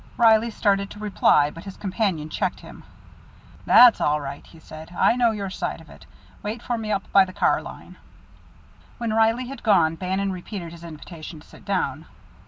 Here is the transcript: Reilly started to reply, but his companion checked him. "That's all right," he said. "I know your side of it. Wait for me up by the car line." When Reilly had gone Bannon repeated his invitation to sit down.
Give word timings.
Reilly 0.17 0.49
started 0.49 0.89
to 0.89 0.99
reply, 0.99 1.51
but 1.51 1.65
his 1.65 1.77
companion 1.77 2.27
checked 2.27 2.61
him. 2.61 2.83
"That's 3.67 4.01
all 4.01 4.19
right," 4.19 4.43
he 4.47 4.59
said. 4.59 4.89
"I 4.97 5.15
know 5.15 5.29
your 5.29 5.51
side 5.51 5.79
of 5.79 5.91
it. 5.91 6.07
Wait 6.41 6.63
for 6.63 6.75
me 6.75 6.91
up 6.91 7.11
by 7.11 7.23
the 7.23 7.31
car 7.33 7.61
line." 7.61 7.97
When 8.97 9.13
Reilly 9.13 9.45
had 9.45 9.61
gone 9.61 9.93
Bannon 9.93 10.31
repeated 10.31 10.71
his 10.71 10.83
invitation 10.83 11.39
to 11.39 11.47
sit 11.47 11.65
down. 11.65 12.07